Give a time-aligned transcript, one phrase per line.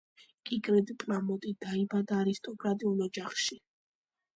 [0.49, 3.65] კიკრიტ პრამოტი დაიბადა არისტოკრატიულ ოჯახში.